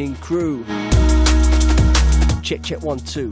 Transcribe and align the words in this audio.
evening 0.00 0.14
crew. 0.20 0.64
Check, 2.40 2.62
check, 2.62 2.80
one, 2.82 3.00
two. 3.00 3.30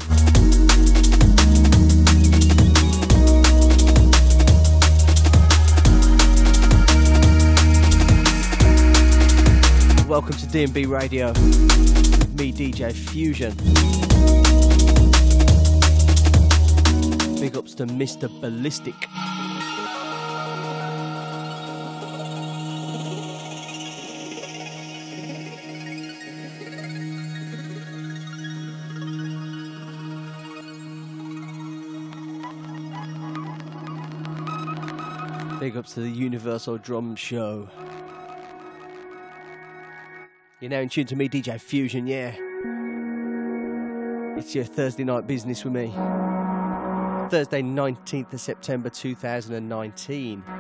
Welcome 10.08 10.34
to 10.34 10.46
DNB 10.46 10.88
Radio. 10.88 11.28
Me, 12.34 12.52
DJ 12.52 12.92
FuZion. 12.92 13.54
Big 17.40 17.56
ups 17.56 17.74
to 17.74 17.86
Mr. 17.86 18.28
Ballistic. 18.40 19.06
Big 35.58 35.74
ups 35.74 35.94
to 35.94 36.00
the 36.00 36.10
Universal 36.10 36.78
Drum 36.78 37.16
Show. 37.16 37.68
You're 40.60 40.70
now 40.70 40.80
in 40.80 40.90
tune 40.90 41.06
to 41.06 41.16
me, 41.16 41.30
DJ 41.30 41.54
FuZion, 41.54 42.06
yeah. 42.06 42.34
It's 44.38 44.54
your 44.54 44.64
Thursday 44.64 45.04
night 45.04 45.26
business 45.26 45.64
with 45.64 45.72
me. 45.72 45.86
Thursday, 47.30 47.62
19th 47.62 48.34
of 48.34 48.40
September 48.40 48.90
2019. 48.90 50.44
A 50.46 50.52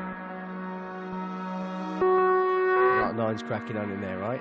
lot 3.00 3.10
of 3.10 3.16
lines 3.16 3.42
cracking 3.42 3.76
on 3.76 3.90
in 3.90 4.00
there, 4.00 4.18
right? 4.18 4.40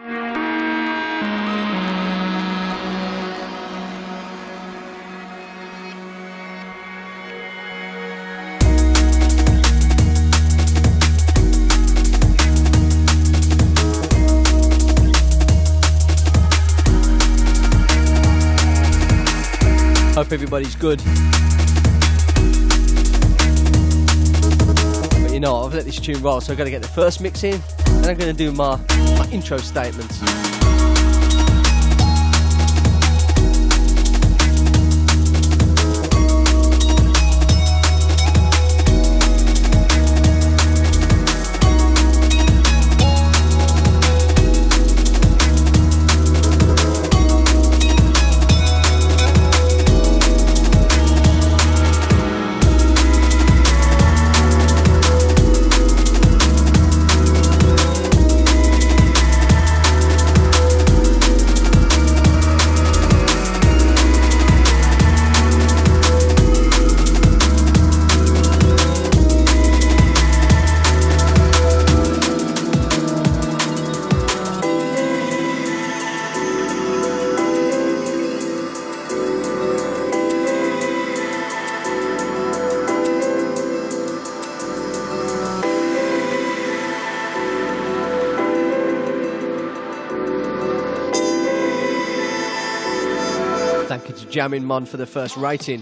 Everybody's 20.36 20.76
good. 20.76 21.00
But 25.24 25.32
you 25.32 25.40
know, 25.40 25.64
I've 25.64 25.74
let 25.74 25.86
this 25.86 25.98
tune 25.98 26.22
roll, 26.22 26.42
so 26.42 26.52
I've 26.52 26.58
got 26.58 26.66
to 26.66 26.70
get 26.70 26.82
the 26.82 26.90
first 26.90 27.22
mix 27.22 27.46
in, 27.46 27.62
and 27.88 28.06
I'm 28.06 28.18
going 28.18 28.30
to 28.30 28.34
do 28.34 28.52
my, 28.52 28.76
my 29.18 29.30
intro 29.32 29.58
statements. 29.58 30.55
Thank 93.98 94.10
you 94.10 94.26
to 94.26 94.30
Jamming 94.30 94.66
Mon 94.66 94.86
for 94.86 94.98
the 94.98 95.06
first 95.06 95.38
rating. 95.38 95.82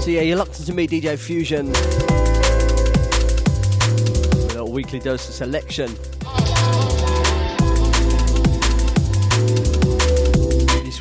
So 0.00 0.10
yeah, 0.10 0.22
you're 0.22 0.36
locked 0.36 0.58
into 0.58 0.74
me, 0.74 0.88
DJ 0.88 1.14
FuZion. 1.14 1.70
A 4.56 4.64
weekly 4.64 4.98
dose 4.98 5.28
of 5.28 5.34
selection. 5.36 5.96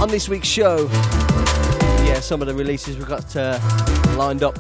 On 0.01 0.09
this 0.09 0.27
week's 0.27 0.47
show, 0.47 0.89
yeah, 2.03 2.19
some 2.19 2.41
of 2.41 2.47
the 2.47 2.53
releases 2.53 2.97
we've 2.97 3.07
got 3.07 3.33
uh, 3.35 3.59
lined 4.17 4.44
up. 4.44 4.57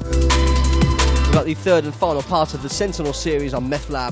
Got 1.31 1.45
the 1.45 1.53
third 1.53 1.85
and 1.85 1.95
final 1.95 2.21
part 2.21 2.53
of 2.53 2.61
the 2.61 2.67
Sentinel 2.69 3.13
series 3.13 3.53
on 3.53 3.69
Methlab. 3.69 4.11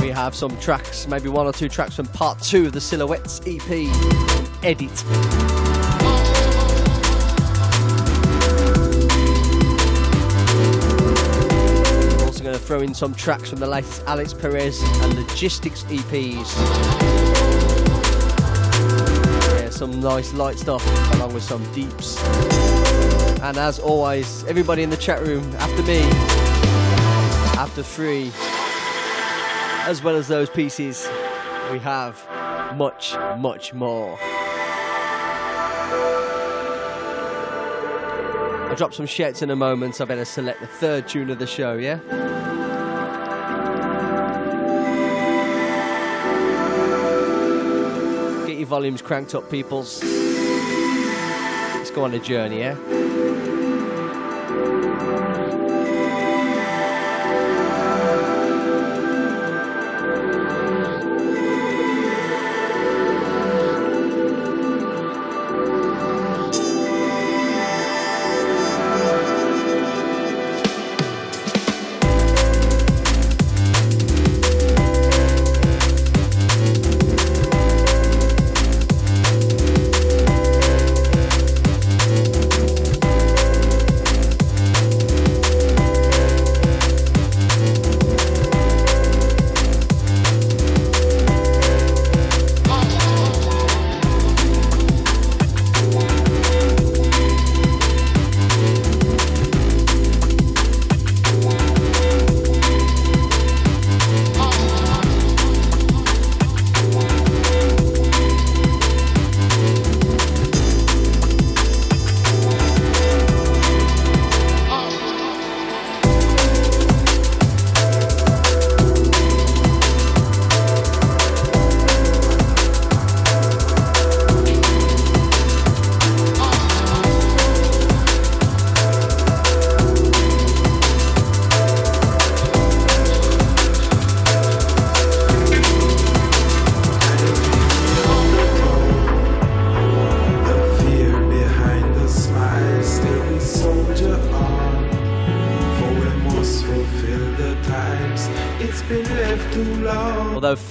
We 0.00 0.08
have 0.08 0.34
some 0.34 0.56
tracks, 0.58 1.06
maybe 1.06 1.28
one 1.28 1.46
or 1.46 1.52
two 1.52 1.68
tracks 1.68 1.94
from 1.94 2.06
part 2.06 2.40
two 2.40 2.66
of 2.66 2.72
the 2.72 2.80
Silhouettes 2.80 3.40
EP, 3.46 3.70
Ed:It. 4.64 5.04
We're 12.16 12.24
also 12.24 12.42
going 12.42 12.54
to 12.54 12.58
throw 12.58 12.80
in 12.80 12.94
some 12.94 13.14
tracks 13.14 13.50
from 13.50 13.60
the 13.60 13.66
latest 13.66 14.02
Alix 14.06 14.32
Perez 14.32 14.82
and 15.02 15.14
Logistics 15.14 15.84
EPs. 15.84 16.46
Some 19.70 20.00
nice 20.00 20.32
light 20.32 20.58
stuff 20.58 21.14
along 21.14 21.34
with 21.34 21.42
some 21.42 21.62
deeps. 21.72 22.18
And 23.42 23.56
as 23.56 23.78
always, 23.78 24.44
everybody 24.44 24.82
in 24.82 24.90
the 24.90 24.98
chat 24.98 25.22
room 25.22 25.42
after 25.56 25.82
me, 25.82 26.02
after 27.58 27.82
three, 27.82 28.30
as 29.88 30.02
well 30.04 30.14
as 30.14 30.28
those 30.28 30.50
pieces, 30.50 31.08
we 31.72 31.78
have 31.78 32.22
much, 32.76 33.16
much 33.38 33.72
more. 33.72 34.18
I'll 38.68 38.76
drop 38.76 38.92
some 38.92 39.06
shits 39.06 39.42
in 39.42 39.50
a 39.50 39.56
moment, 39.56 39.96
so 39.96 40.04
I 40.04 40.08
better 40.08 40.26
select 40.26 40.60
the 40.60 40.66
third 40.66 41.08
tune 41.08 41.30
of 41.30 41.38
the 41.38 41.46
show, 41.46 41.78
yeah? 41.78 41.96
Get 48.46 48.58
your 48.58 48.66
volumes 48.66 49.00
cranked 49.00 49.34
up, 49.34 49.50
peoples. 49.50 50.04
Let's 51.74 51.90
go 51.90 52.04
on 52.04 52.12
a 52.12 52.18
journey, 52.18 52.58
yeah? 52.58 52.99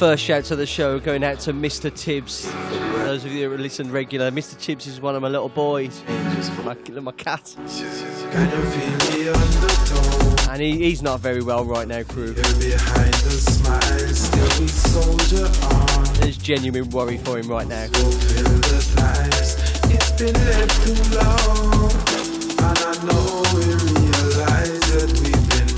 First 0.10 0.24
shout 0.24 0.44
to 0.44 0.56
the 0.56 0.66
show 0.66 1.00
going 1.00 1.24
out 1.24 1.40
to 1.40 1.54
Mr. 1.54 1.94
Tibbs. 1.96 2.50
For 2.50 2.98
those 2.98 3.26
of 3.26 3.32
you 3.32 3.48
that 3.48 3.60
listen 3.60 3.92
regular, 3.92 4.32
Mr. 4.32 4.58
Tibbs 4.58 4.88
is 4.88 5.00
one 5.00 5.16
of 5.16 5.22
my 5.22 5.28
little 5.28 5.50
boys, 5.50 6.02
my, 6.66 6.76
my 7.00 7.12
cat. 7.12 7.56
And 10.50 10.62
he, 10.64 10.80
he's 10.80 11.04
not 11.04 11.20
very 11.20 11.44
well 11.44 11.64
right 11.64 11.88
now, 11.88 12.02
crew. 12.02 12.34
There's 16.14 16.38
genuine 16.38 16.90
worry 16.90 17.20
for 17.20 17.38
him 17.38 17.48
right 17.48 17.68
now. 17.68 17.86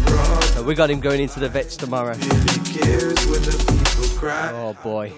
Brought. 0.05 0.65
we 0.65 0.73
got 0.73 0.89
him 0.89 1.01
going 1.01 1.19
into 1.19 1.41
the 1.41 1.49
vets 1.49 1.75
tomorrow. 1.75 2.15
Oh 4.23 4.75
boy. 4.83 5.11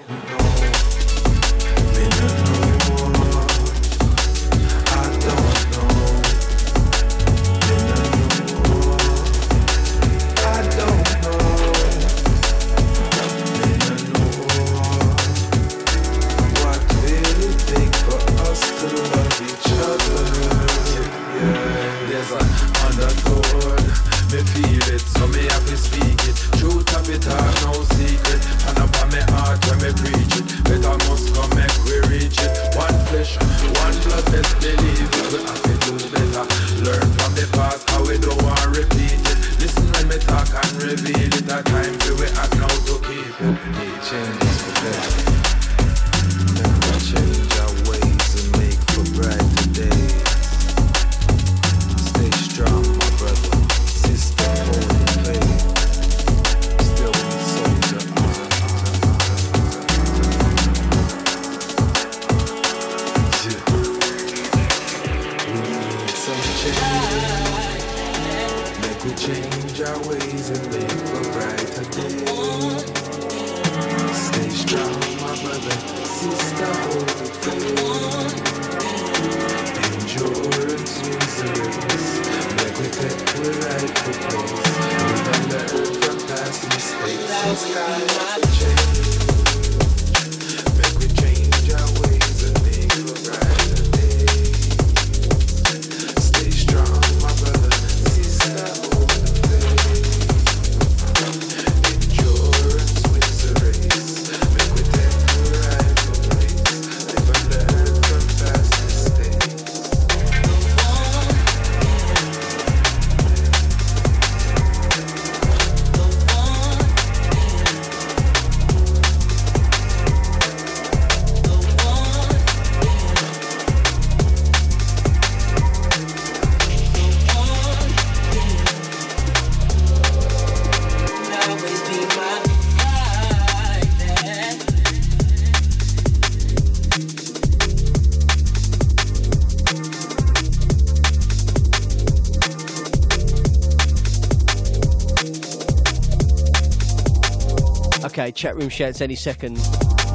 Okay, 148.23 148.31
chat 148.31 148.55
room 148.55 148.69
shouts 148.69 149.01
any 149.01 149.15
second. 149.15 149.57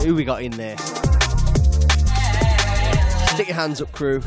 Who 0.02 0.14
we 0.14 0.24
got 0.24 0.42
in 0.42 0.52
there? 0.52 0.78
Stick 3.28 3.48
your 3.48 3.54
hands 3.54 3.82
up, 3.82 3.92
crew. 3.92 4.20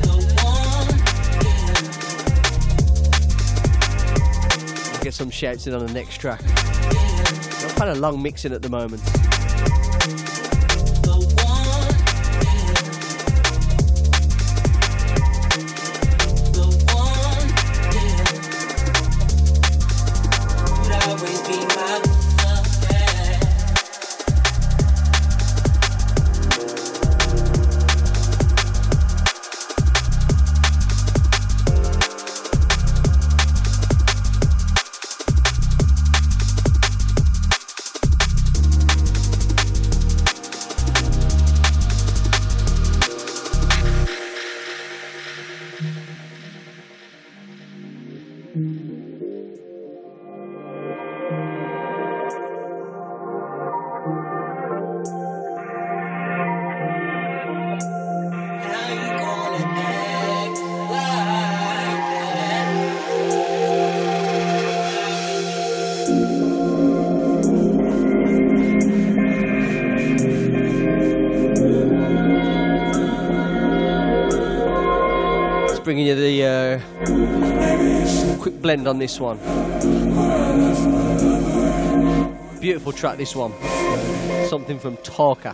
Get 5.02 5.16
some 5.16 5.32
shouts 5.32 5.66
in 5.66 5.74
on 5.74 5.84
the 5.88 5.92
next 5.96 6.20
track. 6.20 6.42
Kind 7.76 7.90
of 7.90 7.98
long 7.98 8.22
mixing 8.22 8.54
at 8.54 8.62
the 8.62 8.70
moment. 8.70 9.02
Blend 78.72 78.88
on 78.88 79.00
this 79.00 79.20
one. 79.20 79.38
Beautiful 82.62 82.94
track, 82.94 83.18
this 83.18 83.36
one. 83.36 83.52
Something 84.48 84.80
from 84.80 84.96
Talkre. 84.98 85.54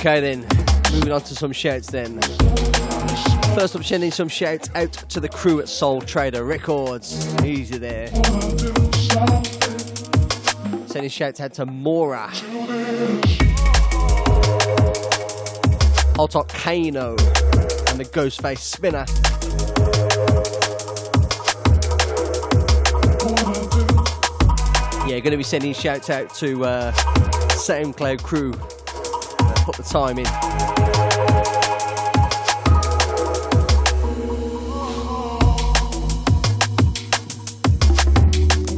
Okay 0.00 0.20
then, 0.20 0.46
moving 0.92 1.10
on 1.10 1.20
to 1.22 1.34
some 1.34 1.50
shouts 1.50 1.88
then. 1.88 2.20
First 3.56 3.74
up, 3.74 3.82
sending 3.82 4.12
some 4.12 4.28
shouts 4.28 4.70
out 4.76 4.92
to 4.92 5.18
the 5.18 5.28
crew 5.28 5.58
at 5.58 5.68
Soul 5.68 6.00
Trader 6.00 6.44
Records. 6.44 7.34
Easy 7.42 7.78
there. 7.78 8.06
Sending 10.86 11.10
shouts 11.10 11.40
out 11.40 11.52
to 11.54 11.66
Mora. 11.66 12.30
Talk 16.14 16.46
Kano 16.46 17.16
and 17.88 17.98
the 17.98 18.08
Ghostface 18.12 18.58
Spinner. 18.58 19.04
Yeah, 25.08 25.18
going 25.18 25.32
to 25.32 25.36
be 25.36 25.42
sending 25.42 25.72
shouts 25.72 26.08
out 26.08 26.32
to 26.36 26.64
uh, 26.64 26.92
SoundCloud 26.92 28.22
crew 28.22 28.52
put 29.72 29.76
the 29.76 29.82
time 29.82 30.18
in. 30.18 30.24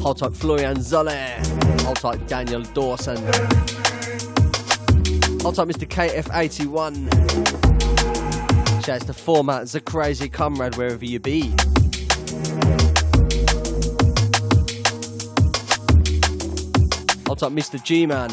Hold 0.01 0.19
tight 0.19 0.35
Florian 0.35 0.79
Zolle. 0.79 1.39
Hold 1.83 1.97
tight 1.99 2.27
Daniel 2.27 2.63
Dawson. 2.63 3.19
Hold 5.43 5.55
tight 5.55 5.69
Mr. 5.69 5.87
KF81. 5.87 7.09
Shouts 8.85 9.05
to 9.05 9.13
Format, 9.13 9.69
the 9.69 9.81
crazy 9.81 10.29
comrade 10.29 10.75
wherever 10.75 11.05
you 11.05 11.21
be. 11.21 11.51
Hold 17.29 17.39
tight 17.39 17.53
Mr. 17.53 17.81
G-Man. 17.81 18.31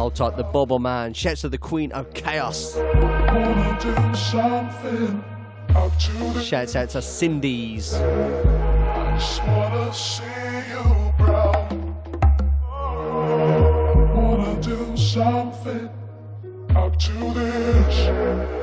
Hold 0.00 0.14
tight, 0.14 0.36
the 0.38 0.44
Bubble 0.44 0.78
Man. 0.78 1.12
Shouts 1.12 1.42
to 1.42 1.50
the 1.50 1.58
Queen 1.58 1.92
of 1.92 2.14
Chaos. 2.14 2.74
Shouts 6.42 6.74
out 6.74 6.88
to 6.88 7.02
Cindy's. 7.02 7.92
something 14.96 15.90
up 16.74 16.98
to 16.98 17.34
this. 17.34 18.59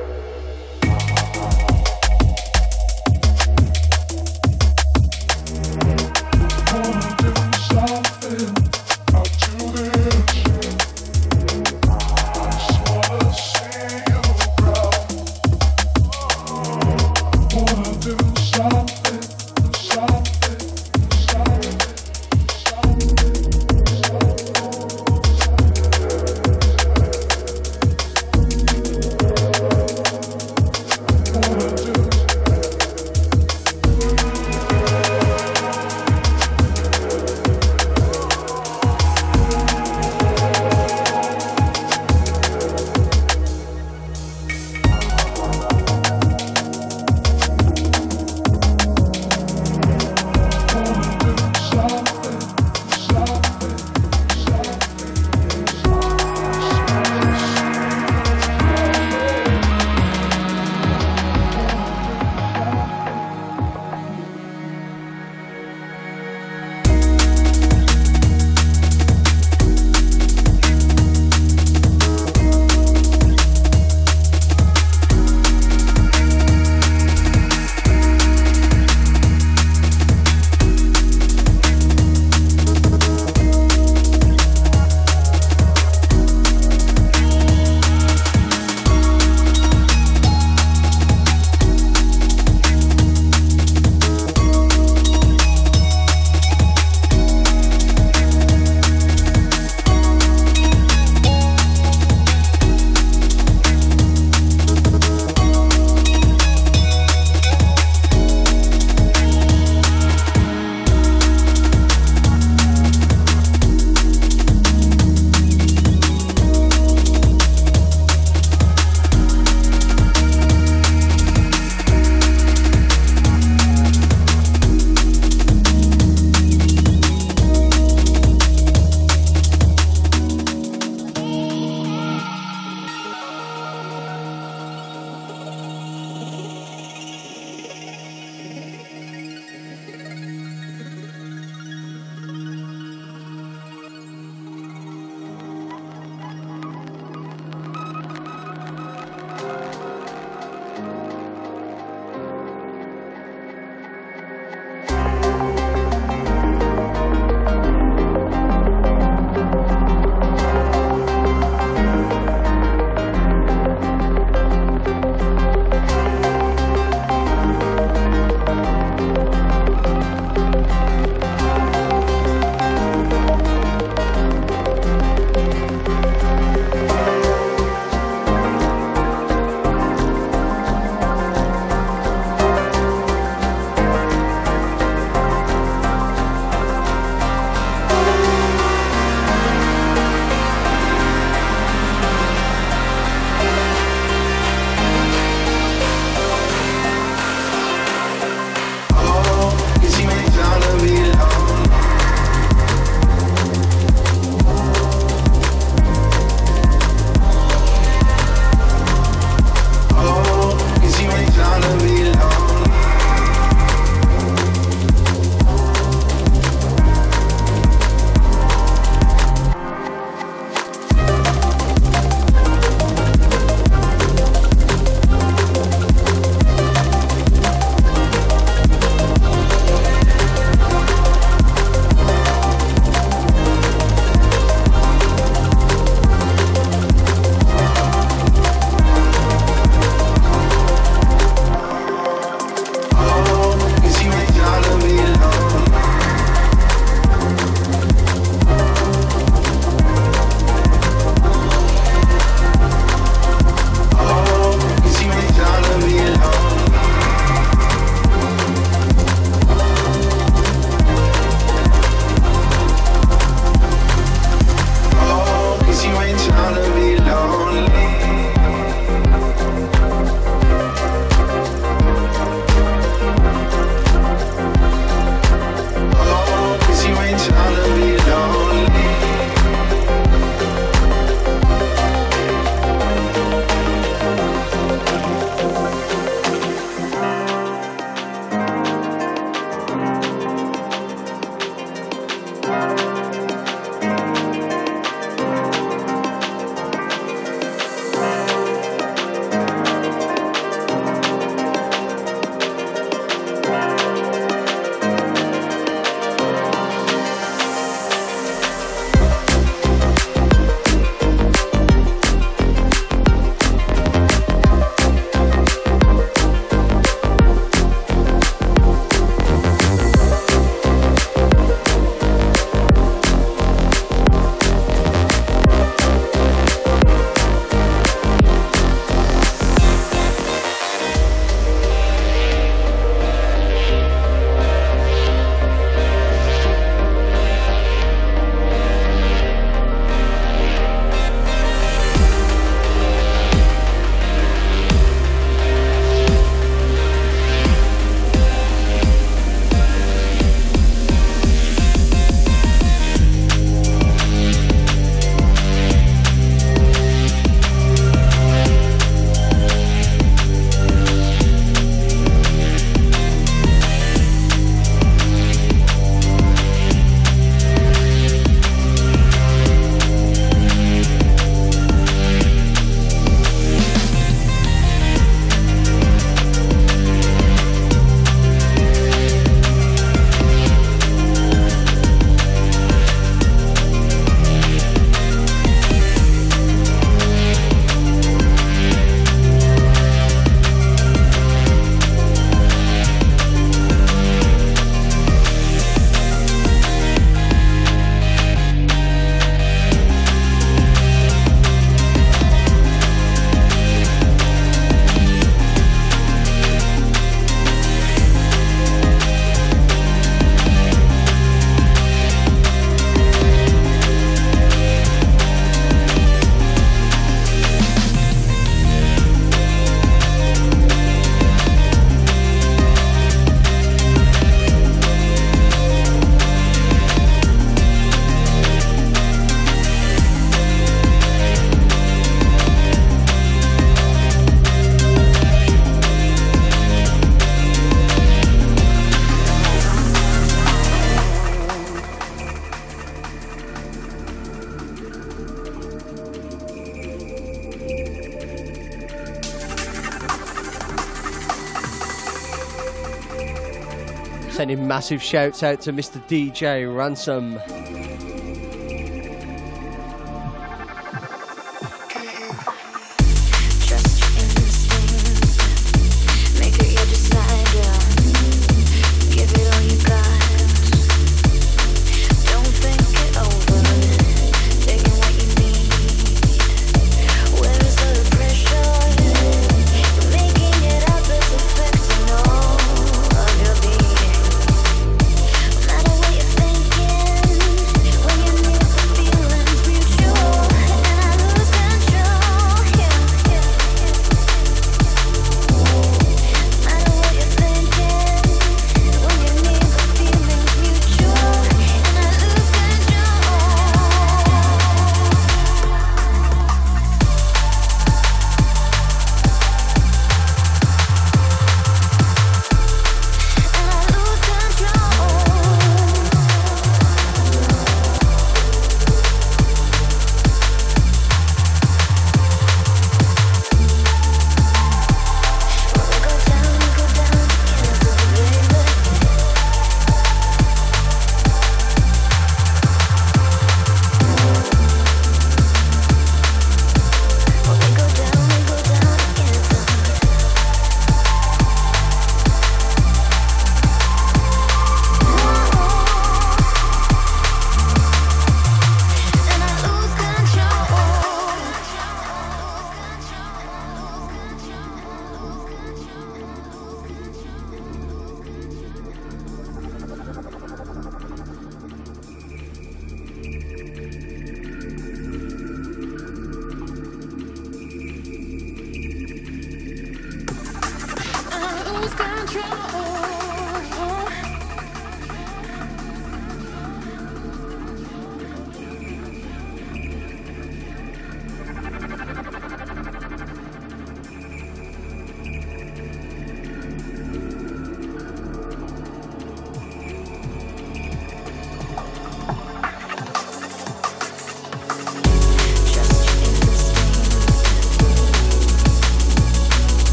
Massive 454.68 455.02
shouts 455.02 455.42
out 455.42 455.62
to 455.62 455.72
Mr. 455.72 455.98
DJ 456.06 456.72
Ransom. 456.72 457.40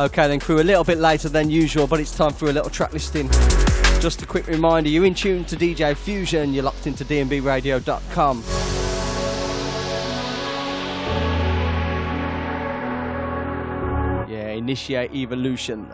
Okay, 0.00 0.28
then 0.28 0.40
crew, 0.40 0.58
a 0.58 0.62
little 0.62 0.82
bit 0.82 0.96
later 0.96 1.28
than 1.28 1.50
usual, 1.50 1.86
but 1.86 2.00
it's 2.00 2.16
time 2.16 2.32
for 2.32 2.48
a 2.48 2.52
little 2.52 2.70
track 2.70 2.94
listing. 2.94 3.28
Just 4.00 4.22
a 4.22 4.26
quick 4.26 4.46
reminder, 4.46 4.88
you're 4.88 5.04
in 5.04 5.14
tune 5.14 5.44
to 5.44 5.56
DJ 5.56 5.92
FuZion, 5.92 6.54
you're 6.54 6.62
locked 6.62 6.86
into 6.86 7.04
dnbradio.com. 7.04 8.42
Yeah, 14.26 14.48
initiate 14.52 15.12
evolution. 15.14 15.86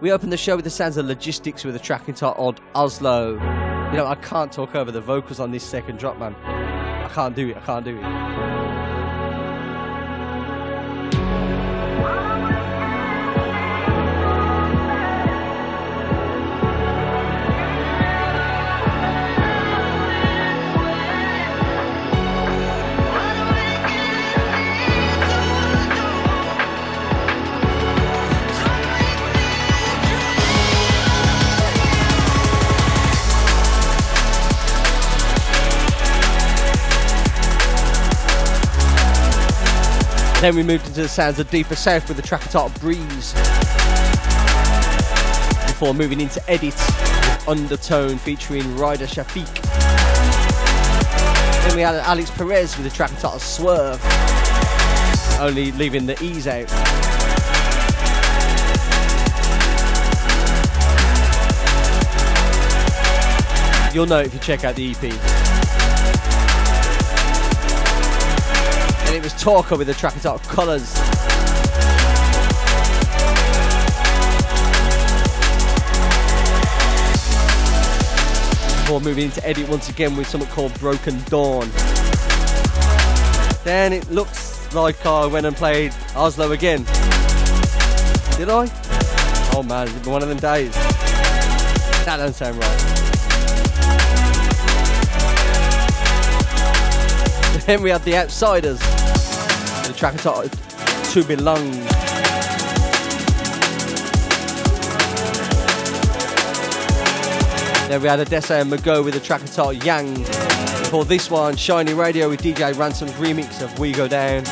We 0.00 0.12
open 0.12 0.30
the 0.30 0.38
show 0.38 0.56
with 0.56 0.64
the 0.64 0.70
sounds 0.70 0.96
of 0.96 1.04
logistics 1.04 1.62
with 1.62 1.76
a 1.76 1.78
track 1.78 2.08
entitled 2.08 2.62
Oslo. 2.74 3.32
You 3.32 3.98
know, 3.98 4.06
I 4.06 4.14
can't 4.14 4.50
talk 4.50 4.74
over 4.74 4.90
the 4.90 5.02
vocals 5.02 5.40
on 5.40 5.50
this 5.50 5.62
second 5.62 5.98
drop, 5.98 6.18
man. 6.18 6.34
I 6.36 7.10
can't 7.12 7.36
do 7.36 7.50
it, 7.50 7.58
I 7.58 7.60
can't 7.60 7.84
do 7.84 7.98
it. 7.98 8.79
Then 40.40 40.56
we 40.56 40.62
moved 40.62 40.86
into 40.86 41.02
the 41.02 41.08
sounds 41.08 41.38
of 41.38 41.50
Deeper 41.50 41.76
South 41.76 42.08
with 42.08 42.16
the 42.16 42.22
track 42.22 42.40
entitled 42.40 42.72
Breeze. 42.80 43.34
Before 45.66 45.92
moving 45.92 46.18
into 46.18 46.42
Ed:It 46.48 46.72
with 46.72 47.44
Undertone 47.46 48.16
featuring 48.16 48.74
Ryder 48.78 49.04
Shafiq. 49.04 49.46
Then 51.64 51.76
we 51.76 51.82
had 51.82 51.94
Alix 51.96 52.30
Perez 52.30 52.74
with 52.78 52.90
the 52.90 52.96
track 52.96 53.10
entitled 53.10 53.42
Swerve, 53.42 54.00
only 55.38 55.72
leaving 55.72 56.06
the 56.06 56.16
E's 56.24 56.46
out. 56.46 56.70
You'll 63.94 64.06
know 64.06 64.20
if 64.20 64.32
you 64.32 64.40
check 64.40 64.64
out 64.64 64.74
the 64.74 64.92
EP. 64.92 65.39
It 69.20 69.24
was 69.24 69.34
Talkre 69.34 69.76
with 69.76 69.86
the 69.86 69.92
track 69.92 70.14
entitled 70.14 70.42
Colours. 70.44 70.94
Before 78.80 78.98
moving 79.02 79.24
into 79.24 79.46
Ed:It 79.46 79.68
once 79.68 79.90
again 79.90 80.16
with 80.16 80.26
something 80.26 80.48
called 80.48 80.72
Broken 80.80 81.22
Dawn. 81.24 81.68
Then 83.62 83.92
it 83.92 84.10
looks 84.10 84.74
like 84.74 85.04
I 85.04 85.26
went 85.26 85.44
and 85.44 85.54
played 85.54 85.92
Oslo 86.16 86.52
again. 86.52 86.84
Did 88.38 88.48
I? 88.48 88.70
Oh 89.54 89.62
man, 89.62 89.86
it's 89.86 89.98
been 89.98 90.12
one 90.12 90.22
of 90.22 90.30
them 90.30 90.38
days. 90.38 90.72
That 92.06 92.16
doesn't 92.16 92.32
sound 92.32 92.56
right. 92.56 92.86
Then 97.66 97.82
we 97.82 97.90
had 97.90 98.02
the 98.02 98.16
Outsiders, 98.16 98.80
the 99.92 99.98
track 99.98 100.12
entitled 100.12 100.52
To 101.12 101.24
Belong. 101.24 101.70
Then 107.88 108.00
we 108.00 108.08
had 108.08 108.20
Adese 108.20 108.52
and 108.52 108.70
M`Go 108.70 109.04
with 109.04 109.14
the 109.14 109.20
track 109.20 109.40
entitled 109.40 109.82
Yang. 109.84 110.14
Before 110.14 111.04
this 111.04 111.28
one, 111.28 111.56
Shiny 111.56 111.92
Radio 111.92 112.28
with 112.28 112.40
DJ 112.40 112.72
Ransom's 112.74 113.12
remix 113.12 113.62
of 113.62 113.76
We 113.80 113.90
Go 113.92 114.06
Down. 114.06 114.44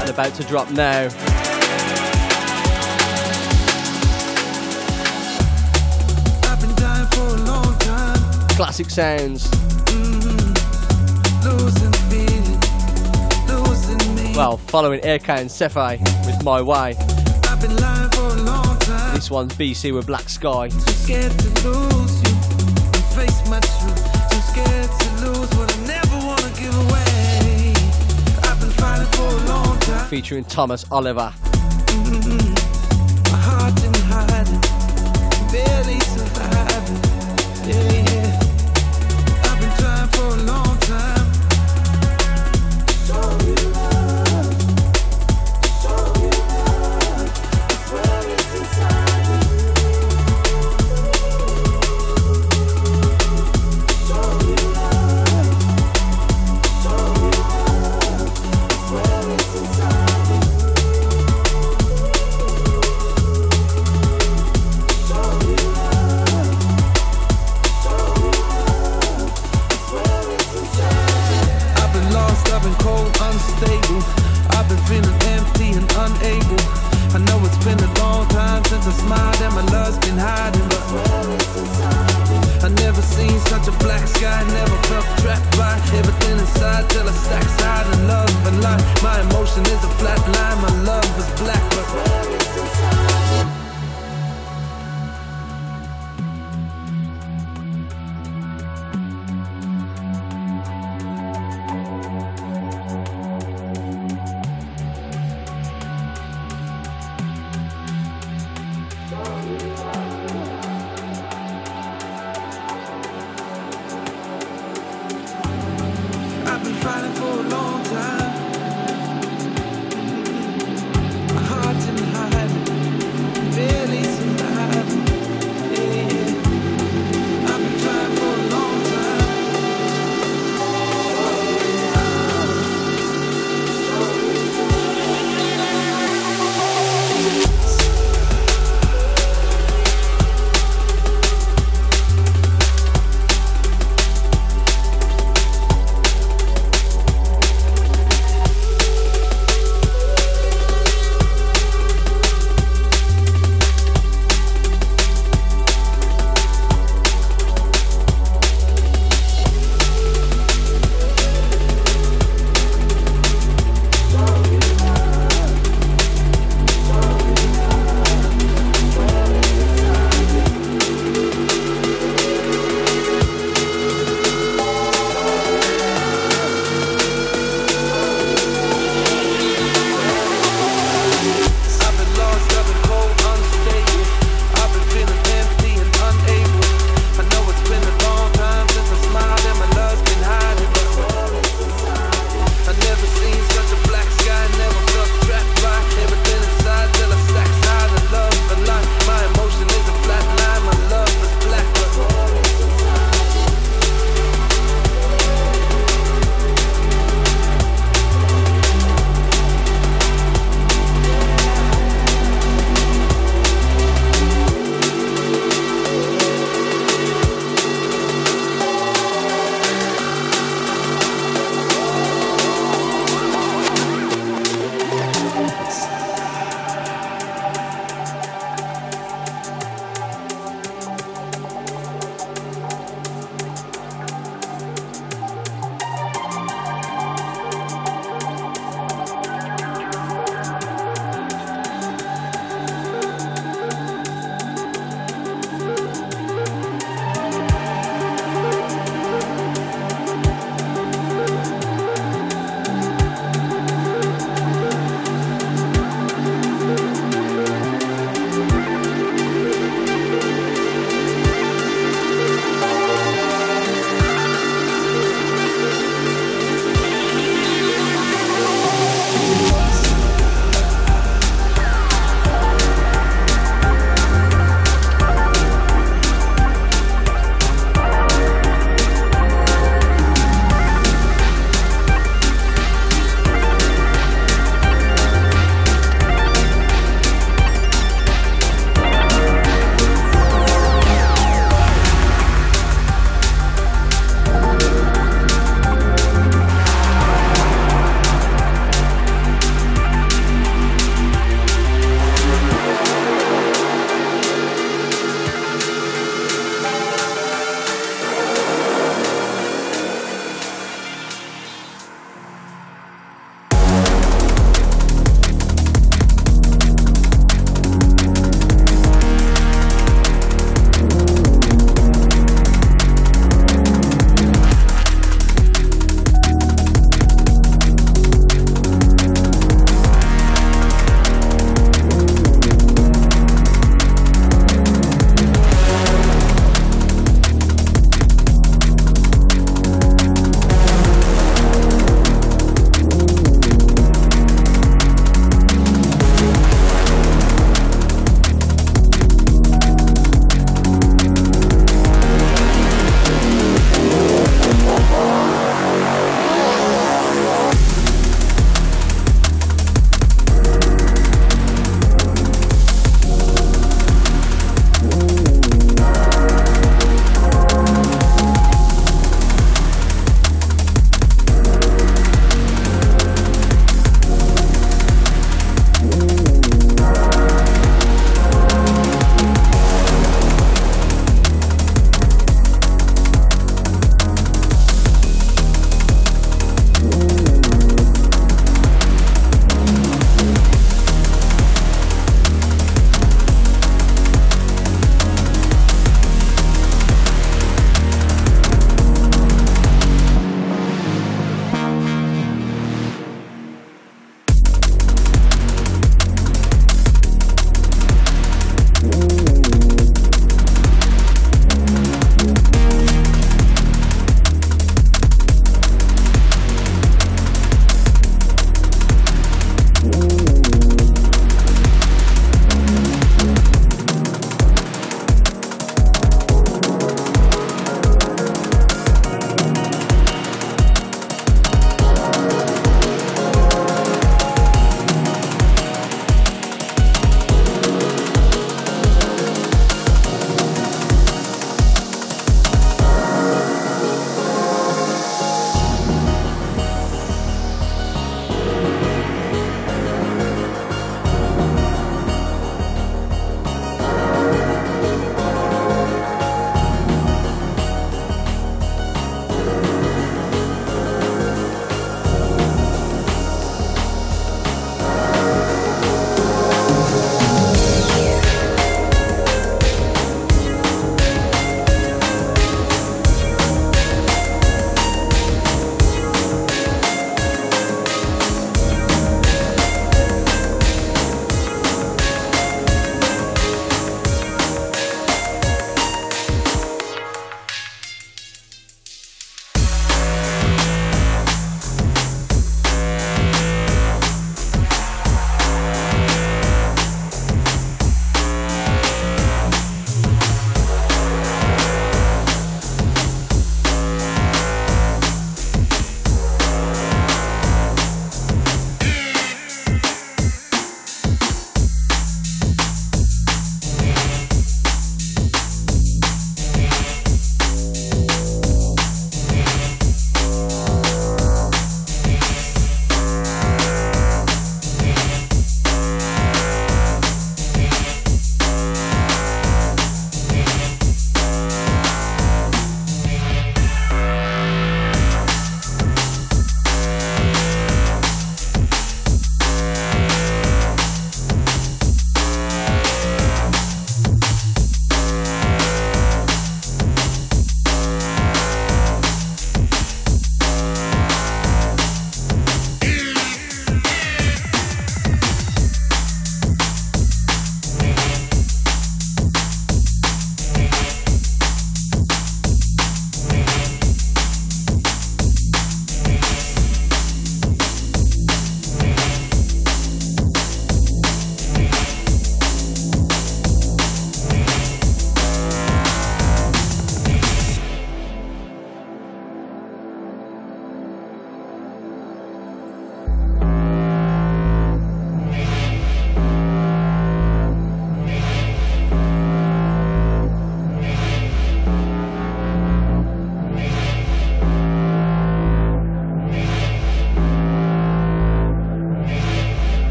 And 0.00 0.10
about 0.10 0.34
to 0.34 0.44
drop 0.44 0.70
now. 0.70 1.08
Classic 8.54 8.88
sounds. 8.88 9.50
Well, 14.36 14.56
following 14.56 15.00
Air.K 15.04 15.42
and 15.42 15.48
Cephei 15.48 16.00
with 16.26 16.42
My 16.42 16.60
Way. 16.60 16.94
This 19.14 19.30
one's 19.30 19.54
BCee 19.54 19.94
with 19.94 20.08
Black 20.08 20.28
Sky. 20.28 20.70
Featuring 30.08 30.44
Thomas 30.44 30.84
Oliver. 30.90 31.32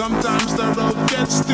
It's 0.00 1.48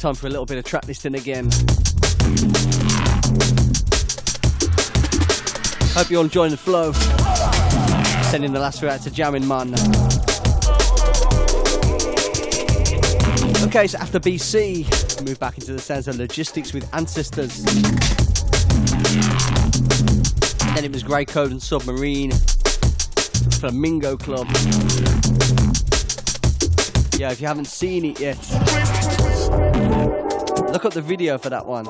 time 0.00 0.14
for 0.14 0.28
a 0.28 0.30
little 0.30 0.46
bit 0.46 0.56
of 0.56 0.64
track 0.64 0.86
listing 0.86 1.14
again. 1.14 1.50
Hope 5.92 6.10
you're 6.10 6.24
enjoying 6.24 6.52
the 6.52 6.56
flow. 6.56 6.92
Sending 8.30 8.54
the 8.54 8.60
last 8.60 8.80
few 8.80 8.88
out 8.88 9.02
to 9.02 9.10
Jamming 9.10 9.46
Man. 9.46 9.74
Okay, 13.68 13.86
so 13.86 13.98
after 13.98 14.18
BCee, 14.18 15.26
move 15.26 15.38
back 15.38 15.58
into 15.58 15.74
the 15.74 15.78
sounds 15.78 16.08
of 16.08 16.16
logistics 16.16 16.72
with 16.72 16.88
ancestors. 16.94 17.62
then 20.74 20.84
it 20.84 20.92
was 20.92 21.02
Grey 21.02 21.26
Code 21.26 21.50
and 21.50 21.62
Submarine, 21.62 22.30
Flamingo 23.60 24.16
Club. 24.16 24.46
Yeah, 27.18 27.32
if 27.32 27.40
you 27.42 27.46
haven't 27.46 27.66
seen 27.66 28.06
it 28.06 28.18
yet, 28.18 28.38
look 30.72 30.84
up 30.84 30.92
the 30.92 31.02
video 31.02 31.36
for 31.36 31.50
that 31.50 31.66
one. 31.66 31.86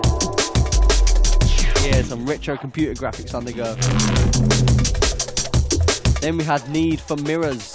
Yeah, 1.84 2.02
some 2.02 2.26
retro 2.26 2.56
computer 2.56 2.94
graphics 2.94 3.34
on 3.34 3.44
the 3.44 3.52
go. 3.52 3.74
Then 6.20 6.36
we 6.36 6.44
had 6.44 6.68
Need 6.70 7.00
for 7.00 7.16
Mirrors, 7.16 7.74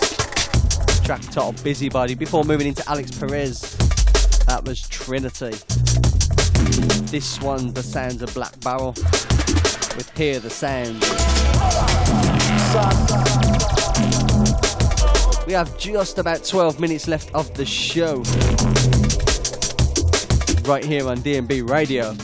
track 1.04 1.22
titled 1.22 1.64
Busybody, 1.64 2.16
before 2.16 2.44
moving 2.44 2.68
into 2.68 2.88
Alix 2.90 3.12
Perez. 3.12 3.76
That 4.48 4.64
was 4.66 4.82
Trinity. 4.82 5.56
This 7.12 7.40
one, 7.42 7.74
the 7.74 7.84
sounds 7.84 8.22
of 8.22 8.34
Black 8.34 8.60
Barrel, 8.62 8.94
with 9.96 10.12
Hear 10.16 10.40
the 10.40 10.50
Sound. 10.50 11.02
We 15.46 15.54
have 15.54 15.78
just 15.78 16.18
about 16.18 16.44
12 16.44 16.80
minutes 16.80 17.08
left 17.08 17.34
of 17.34 17.54
the 17.56 17.66
show. 17.66 18.24
Right 20.68 20.84
here 20.84 21.08
on 21.08 21.18
DNB 21.20 21.70
Radio. 21.70 22.16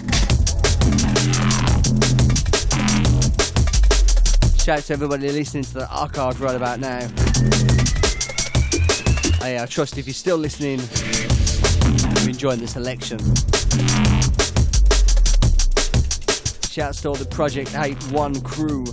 Shout 4.58 4.80
out 4.80 4.84
to 4.86 4.94
everybody 4.94 5.32
listening 5.32 5.64
to 5.66 5.74
the 5.76 5.88
archive 5.92 6.42
right 6.42 6.56
about 6.56 6.80
now. 6.80 7.08
Oh, 9.42 9.46
hey, 9.46 9.60
I 9.60 9.66
trust 9.68 10.00
if 10.00 10.08
you're 10.08 10.16
still 10.16 10.38
listening, 10.38 10.80
you're 12.22 12.30
enjoying 12.30 12.60
the 12.60 12.68
selection. 12.68 13.20
Shout 16.68 16.90
out 16.90 16.96
to 16.96 17.10
all 17.10 17.16
the 17.16 17.26
Project 17.26 17.76
8 17.76 17.96
1 18.12 18.42
crew. 18.42 18.86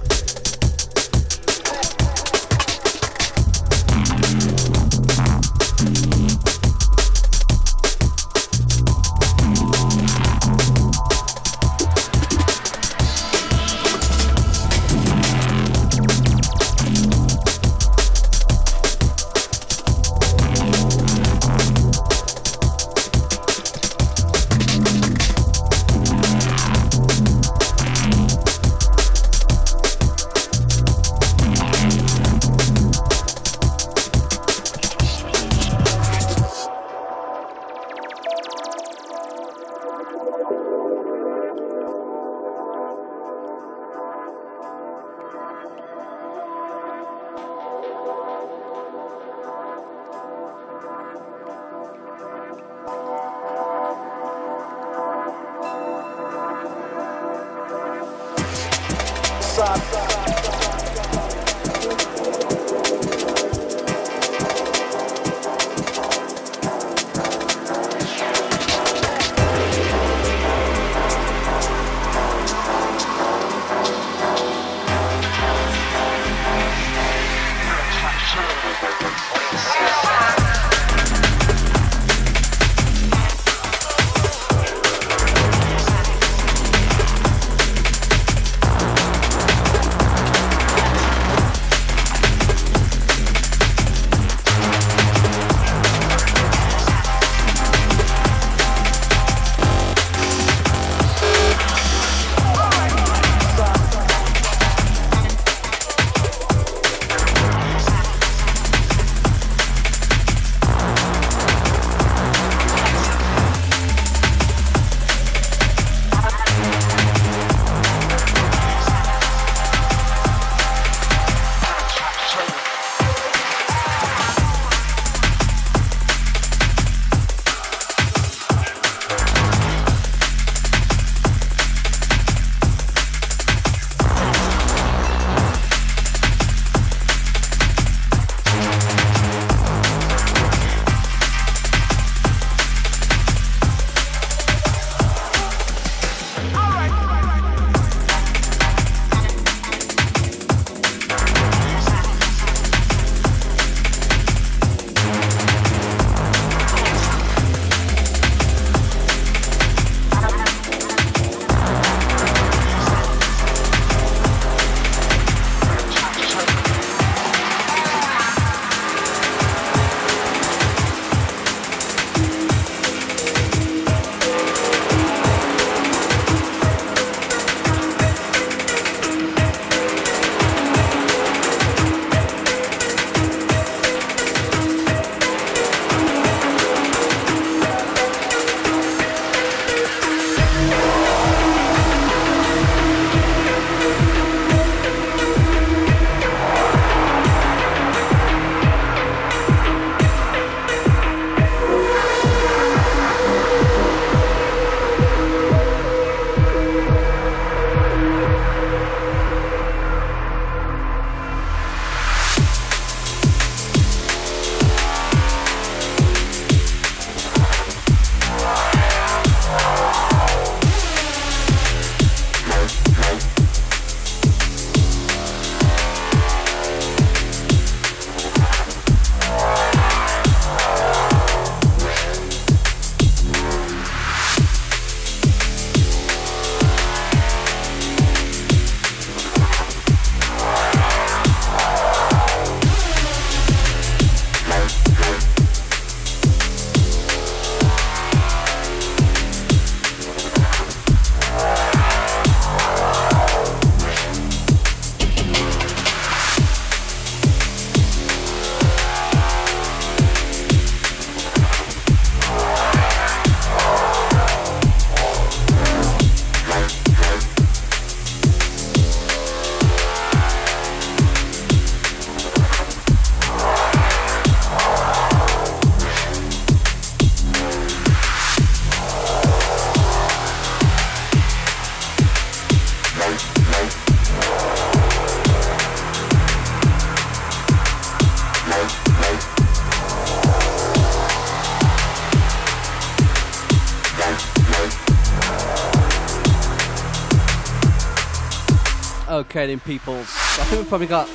Peoples. 299.28 300.08
I 300.38 300.44
think 300.44 300.60
we've 300.60 300.68
probably 300.68 300.86
got 300.86 301.08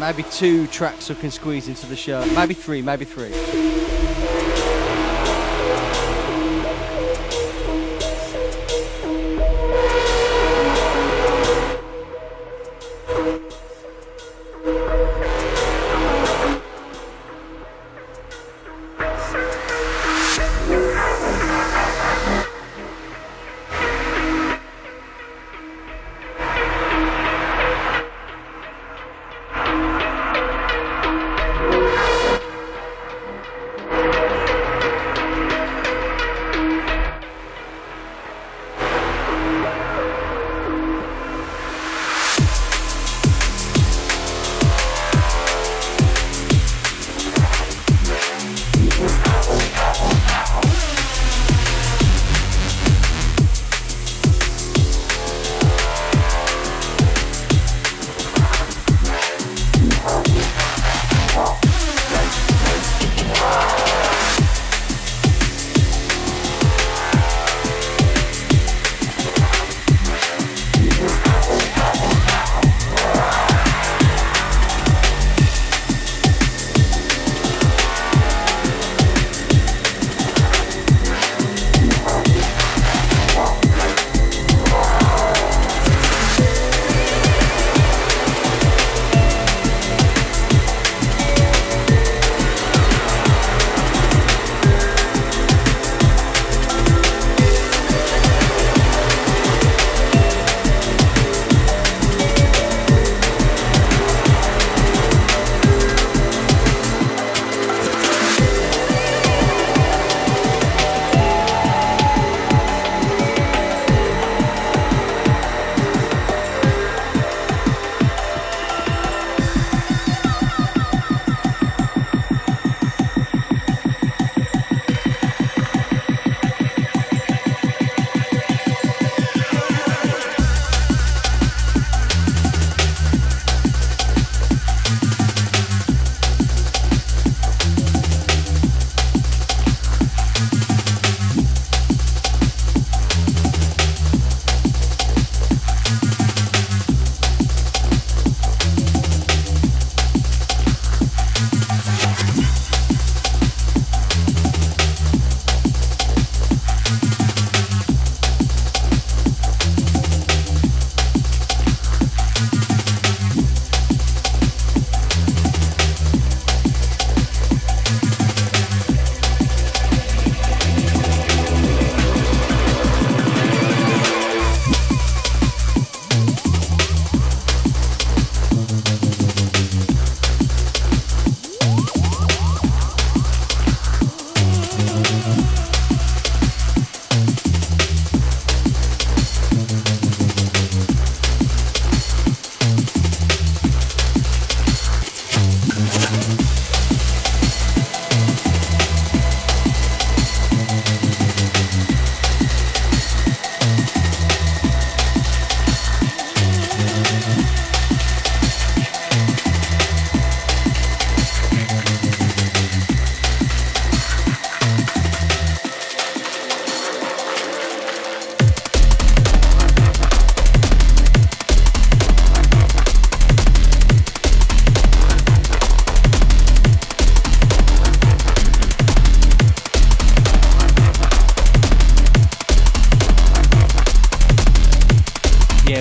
maybe 0.00 0.22
two 0.24 0.66
tracks 0.68 1.08
we 1.08 1.14
can 1.16 1.30
squeeze 1.30 1.68
into 1.68 1.86
the 1.86 1.96
show. 1.96 2.24
Maybe 2.34 2.54
three, 2.54 2.80
maybe 2.80 3.04
three. 3.04 3.32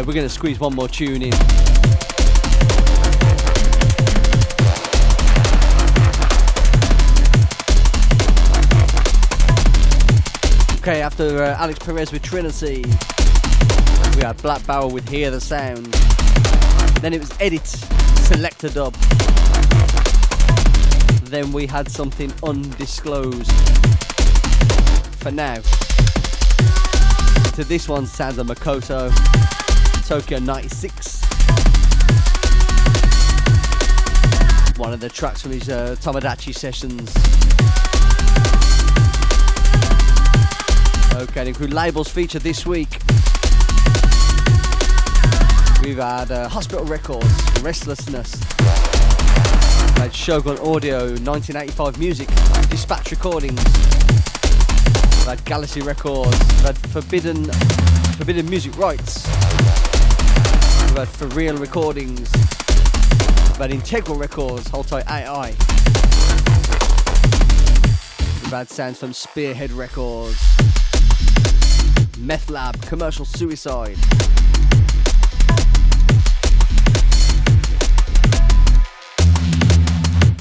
Going 0.08 0.30
to 0.30 0.34
squeeze 0.34 0.60
one 0.60 0.74
more 0.74 0.88
tune 0.88 1.22
in. 1.22 1.34
Okay, 10.80 11.02
after 11.04 11.44
uh, 11.44 11.58
Alix 11.60 11.78
Perez 11.78 12.12
with 12.12 12.24
Trinity, 12.24 12.84
we 14.16 14.24
had 14.24 14.38
Black 14.42 14.66
Barrel 14.66 14.90
with 14.90 15.08
Hear 15.08 15.30
the 15.30 15.40
Sound. 15.40 15.86
Then 17.04 17.14
it 17.14 17.20
was 17.20 17.32
Ed:It, 17.40 17.68
Selector 17.68 18.70
Dub. 18.70 18.96
Then 21.26 21.52
we 21.52 21.68
had 21.68 21.92
something 21.92 22.34
undisclosed. 22.42 23.52
For 25.20 25.30
now. 25.30 25.58
To 27.54 27.64
this 27.64 27.88
one, 27.88 28.08
Sandra 28.08 28.44
Makoto. 28.44 29.67
Tokyo 30.08 30.40
96. 30.40 31.22
One 34.78 34.94
of 34.94 35.02
the 35.02 35.10
tracks 35.14 35.42
from 35.42 35.52
his 35.52 35.68
uh, 35.68 35.98
Tomodachi 36.00 36.56
sessions. 36.56 37.14
Okay, 41.14 41.50
include 41.50 41.74
labels 41.74 42.08
featured 42.08 42.42
this 42.42 42.66
week. 42.66 42.88
We've 45.84 45.98
had 45.98 46.32
uh, 46.32 46.48
Hospital 46.48 46.86
Records, 46.86 47.28
Restlessness, 47.62 48.42
had 49.98 50.16
Shogun 50.16 50.58
Audio, 50.60 51.00
1985 51.00 52.00
Music, 52.00 52.30
Dispatch 52.70 53.12
Recordings, 53.12 53.62
we've 53.62 55.26
had 55.26 55.44
Galaxy 55.44 55.82
Records, 55.82 56.40
we've 56.40 56.62
had 56.62 56.78
Forbidden, 56.78 57.44
Forbidden 58.16 58.50
Music 58.50 58.78
Rights, 58.78 59.28
had 60.98 61.10
For 61.10 61.28
Real 61.28 61.56
Recordings. 61.58 62.28
We've 62.32 63.58
Integral 63.72 64.18
Records, 64.18 64.68
hold 64.68 64.88
tight 64.88 65.08
AI. 65.08 65.50
We've 68.42 68.68
sounds 68.68 68.98
from 68.98 69.14
Spearhead 69.14 69.72
Records. 69.74 70.40
Methlab, 72.18 72.82
Commercial 72.88 73.26
Suicide. 73.26 73.98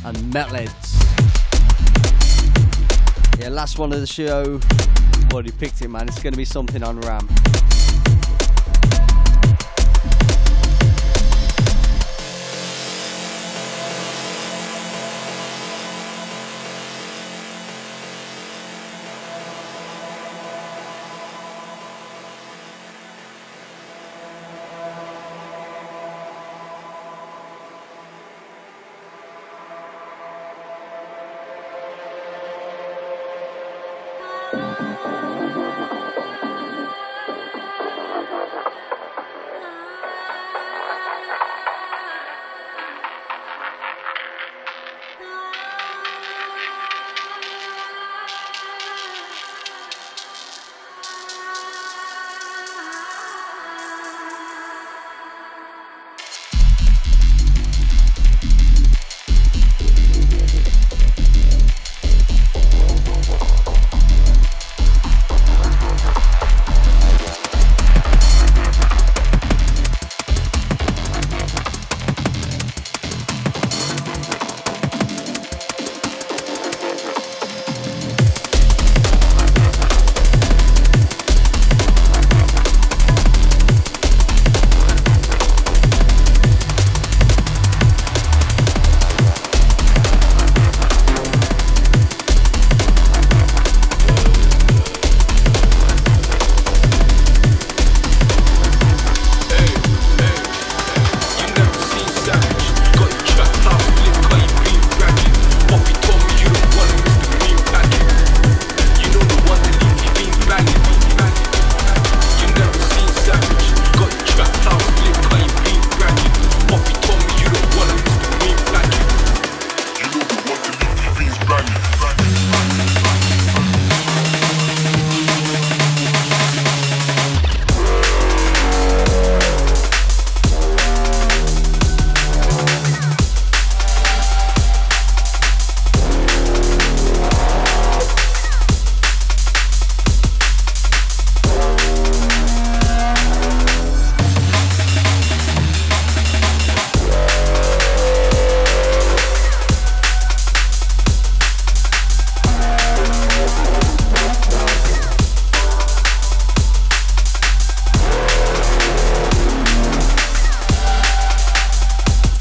And 0.06 0.16
Metalheads. 0.32 0.94
Yeah, 3.38 3.50
last 3.50 3.78
one 3.78 3.92
of 3.92 4.00
the 4.00 4.06
show. 4.06 4.58
Already 5.34 5.50
picked 5.50 5.82
it, 5.82 5.88
man. 5.88 6.08
It's 6.08 6.22
going 6.22 6.32
to 6.32 6.38
be 6.38 6.46
something 6.46 6.82
on 6.82 6.98
RAM. 7.02 7.28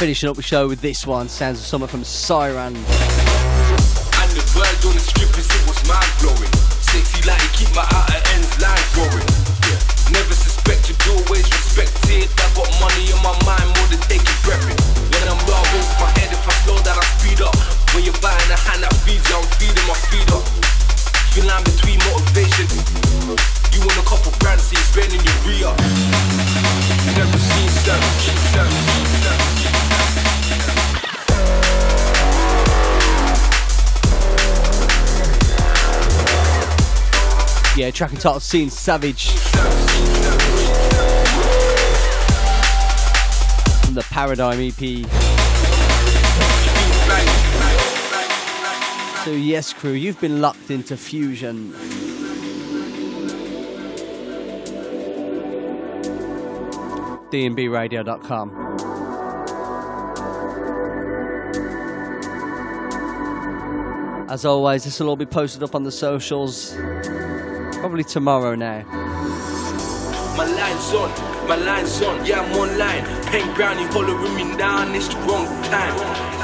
Finishing 0.06 0.30
up 0.30 0.36
the 0.36 0.44
show 0.44 0.68
with 0.68 0.82
this 0.82 1.08
one, 1.08 1.28
Sounds 1.28 1.58
of 1.58 1.66
Summer 1.66 1.88
from 1.88 2.04
Siren. 2.04 2.76
Keep 10.86 11.02
always 11.10 11.50
respected. 11.50 12.30
I 12.38 12.46
got 12.54 12.70
money 12.78 13.10
on 13.18 13.22
my 13.26 13.34
mind 13.50 13.66
more 13.66 13.90
than 13.90 13.98
breath. 14.46 14.62
When 15.10 15.26
I'm 15.26 15.42
my 15.98 16.14
head 16.22 16.30
if 16.30 16.46
I 16.46 16.54
slow 16.62 16.78
I 17.02 17.06
speed 17.18 17.42
up. 17.42 17.58
When 17.98 18.06
you're 18.06 18.22
buying 18.22 18.52
a 18.54 18.60
hand 18.62 18.86
that 18.86 18.94
feeds 19.02 19.26
you, 19.26 19.42
I'm 19.42 19.50
feeding 19.58 19.88
my 19.90 19.98
up. 20.38 20.46
I'm 21.50 21.66
between 21.66 21.98
motivation. 22.06 22.70
You 23.74 23.82
want 23.82 23.98
a 23.98 24.06
couple 24.06 24.30
spending 24.86 25.26
your 25.26 25.38
re-up. 25.50 25.74
Never 27.18 27.40
seen 27.42 27.70
seven, 27.82 28.12
seven, 28.54 28.70
seven. 28.70 29.75
Yeah, 37.78 37.92
track 37.92 38.12
and 38.12 38.22
title 38.22 38.40
Scene 38.40 38.70
Savage. 38.70 39.32
From 43.82 43.96
the 43.96 44.06
Paradigm 44.10 44.62
EP. 44.62 45.06
So, 49.26 49.32
yes, 49.32 49.74
crew, 49.74 49.92
you've 49.92 50.22
been 50.22 50.40
locked 50.40 50.72
into 50.72 50.94
FuZion. 50.94 51.74
DNBRadio.com. 57.30 58.66
As 64.30 64.46
always, 64.46 64.86
this 64.86 64.98
will 65.02 65.10
all 65.10 65.18
be 65.18 65.26
posted 65.26 65.62
up 65.62 65.76
on 65.76 65.84
the 65.84 65.92
socials. 65.92 66.74
Probably 67.86 68.04
tomorrow 68.04 68.56
now. 68.56 68.82
My 70.36 70.44
line's 70.44 70.92
on, 70.92 71.48
my 71.48 71.56
line's 71.56 72.02
on, 72.02 72.26
yeah, 72.26 72.42
I'm 72.42 72.52
online. 72.58 73.06
Pen 73.26 73.54
brownie 73.54 73.86
following 73.92 74.34
me 74.34 74.58
down, 74.58 74.96
it's 74.96 75.08
the 75.08 75.18
wrong 75.18 75.46
time. 75.66 75.96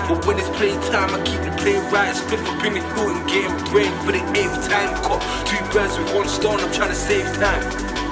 But 0.07 0.23
when 0.27 0.37
it's 0.37 0.49
playtime, 0.49 1.09
I 1.09 1.23
keep 1.25 1.41
the 1.41 1.49
play 1.57 1.79
right. 1.89 2.15
Split 2.15 2.41
up 2.41 2.63
in 2.63 2.75
the 2.75 2.81
thought 2.93 3.15
and 3.17 3.27
getting 3.27 3.57
brain 3.71 3.91
for 4.05 4.11
the 4.11 4.21
eighth 4.37 4.69
time. 4.69 4.93
Caught 5.01 5.23
two 5.47 5.57
birds 5.73 5.97
with 5.97 6.13
one 6.13 6.27
stone, 6.27 6.59
I'm 6.59 6.71
trying 6.73 6.89
to 6.89 6.95
save 6.95 7.25
time. 7.37 7.63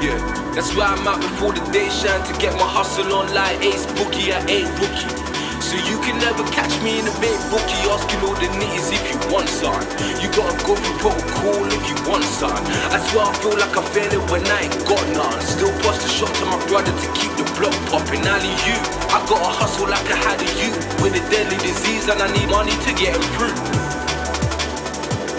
Yeah, 0.01 0.17
that's 0.55 0.75
why 0.75 0.85
I'm 0.85 1.07
out 1.07 1.21
before 1.21 1.53
the 1.53 1.61
day 1.71 1.87
shine 1.89 2.25
to 2.33 2.39
get 2.41 2.53
my 2.53 2.65
hustle 2.65 3.13
on 3.13 3.31
like 3.35 3.61
ace 3.61 3.85
bookie, 3.93 4.33
I 4.33 4.43
ain't 4.47 4.73
rookie. 4.81 5.28
So 5.69 5.77
you 5.85 6.01
can 6.01 6.17
never 6.17 6.41
catch 6.49 6.73
me 6.81 6.97
in 6.97 7.05
a 7.05 7.13
big 7.21 7.37
bookie 7.53 7.77
asking 7.93 8.25
all 8.25 8.33
the 8.33 8.49
nitties 8.57 8.89
if 8.89 9.05
you 9.05 9.21
want 9.29 9.45
some. 9.45 9.77
You 10.17 10.25
gotta 10.33 10.57
go 10.65 10.73
through 10.73 10.97
protocol 10.97 11.61
if 11.69 11.83
you 11.85 11.93
want 12.09 12.25
some. 12.25 12.57
I 12.89 12.97
swear 12.97 13.29
I 13.29 13.33
feel 13.37 13.53
like 13.53 13.77
I 13.77 13.83
failed 13.93 14.13
it 14.17 14.23
when 14.33 14.41
I 14.49 14.65
ain't 14.65 14.73
got 14.89 15.05
none. 15.13 15.39
Still 15.45 15.69
bust 15.85 16.01
a 16.01 16.09
shot 16.09 16.33
to 16.41 16.45
my 16.49 16.57
brother 16.65 16.89
to 16.89 17.07
keep 17.13 17.29
the 17.37 17.45
block 17.53 17.77
popping. 17.93 18.25
Ali, 18.25 18.49
you, 18.65 18.77
I 19.13 19.21
gotta 19.29 19.53
hustle 19.61 19.85
like 19.85 20.09
I 20.09 20.17
had 20.17 20.41
a 20.41 20.49
you 20.57 20.73
with 21.05 21.13
a 21.13 21.23
deadly 21.29 21.61
disease 21.61 22.09
and 22.09 22.17
I 22.17 22.33
need 22.33 22.49
money 22.49 22.73
to 22.73 22.91
get 22.97 23.13
improved. 23.13 23.61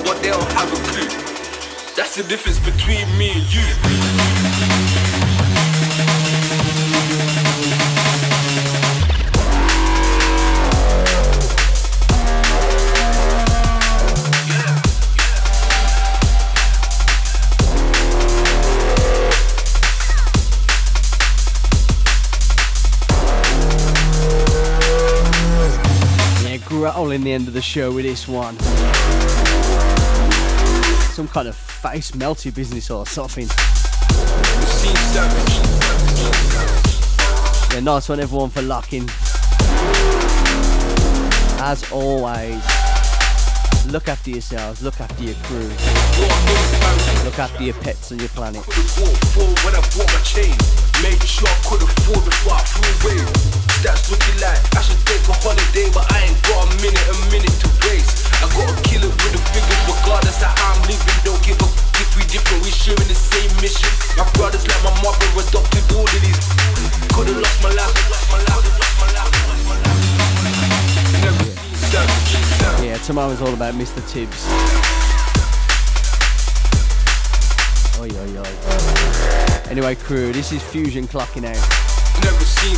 But 0.07 0.23
they 0.23 0.31
don't 0.31 0.53
have 0.55 0.71
a 0.71 0.79
clue. 0.95 1.11
That's 1.99 2.15
the 2.15 2.23
difference 2.23 2.63
between 2.63 3.03
me 3.19 3.35
and 3.35 3.47
you. 3.51 4.40
In 27.13 27.25
the 27.25 27.33
end 27.33 27.49
of 27.49 27.55
the 27.55 27.63
show 27.63 27.93
with 27.93 28.05
this 28.05 28.29
one. 28.29 28.59
Some 31.13 31.29
kind 31.29 31.49
of 31.49 31.57
face 31.57 32.13
melty 32.13 32.55
business 32.55 32.91
or 32.91 33.07
something. 33.07 33.49
Yeah, 37.73 37.81
nice 37.81 38.09
one 38.09 38.21
everyone 38.21 38.51
for 38.51 38.63
locking. 38.63 39.09
As 41.63 41.91
always, 41.91 42.63
look 43.93 44.09
after 44.09 44.31
yourselves, 44.31 44.83
look 44.83 45.01
after 45.01 45.23
your 45.25 45.35
crew, 45.45 45.69
look 47.25 47.39
after 47.39 47.63
your 47.63 47.75
pets 47.75 48.11
and 48.11 48.21
your 48.21 48.31
planet. 48.31 48.65
Made 51.01 51.23
sure 51.25 51.49
I 51.49 51.57
could 51.65 51.81
afford 51.81 52.29
flew 52.29 52.85
away. 53.01 53.25
That's 53.81 54.13
like 54.13 54.61
I 54.77 54.81
should 54.85 55.01
take 55.09 55.25
a 55.29 55.35
holiday, 55.41 55.89
but 55.97 56.05
I 56.13 56.29
ain't 56.29 56.37
got 56.45 56.61
a 56.61 56.69
minute, 56.85 57.01
a 57.09 57.17
minute 57.33 57.57
to 57.65 57.69
waste. 57.89 58.29
I 58.45 58.47
gotta 58.53 58.77
kill 58.85 59.09
it 59.09 59.15
with 59.25 59.33
the 59.33 59.41
figures, 59.49 59.81
regardless 59.89 60.45
how 60.45 60.53
I'm 60.53 60.77
living. 60.85 61.17
Don't 61.25 61.41
give 61.41 61.57
f- 61.57 61.73
if 62.05 62.13
we 62.17 62.23
different, 62.29 62.61
we 62.65 62.71
sharing 62.71 63.09
the 63.09 63.17
same 63.17 63.49
mission. 63.65 63.89
My 64.21 64.29
brothers 64.37 64.69
like 64.69 64.83
my 64.85 64.93
mother 65.01 65.25
adopted 65.41 65.85
all 65.97 66.05
of 66.05 66.21
these. 66.21 66.45
Could've 67.17 67.41
lost 67.41 67.59
my 67.65 67.73
life, 67.73 67.97
lost 68.13 68.29
my 68.29 68.41
life, 68.45 68.61
lost 68.61 68.97
my 69.01 69.09
life, 69.17 69.33
yeah. 72.61 72.93
yeah, 72.93 72.99
tomorrow's 73.01 73.41
all 73.41 73.55
about 73.57 73.73
Mr. 73.73 74.05
Tibbs. 74.05 74.45
Oi, 77.97 78.09
oi, 78.13 78.37
oi. 78.45 79.50
Anyway, 79.71 79.95
crew, 79.95 80.33
this 80.33 80.51
is 80.51 80.61
FuZion 80.63 81.07
clocking 81.07 81.45
out. 81.45 82.25
Never 82.25 82.45
seen 82.45 82.75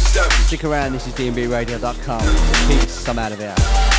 Stick 0.47 0.62
around, 0.62 0.93
this 0.93 1.07
is 1.07 1.14
DNBRadio.com. 1.14 2.20
Peace, 2.68 3.09
I'm 3.09 3.18
out 3.18 3.32
of 3.32 3.38
here. 3.38 3.91